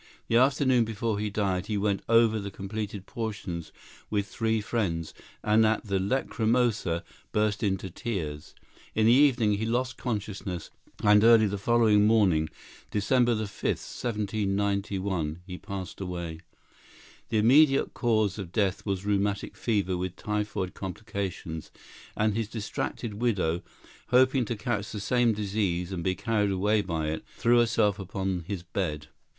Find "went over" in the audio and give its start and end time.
1.77-2.39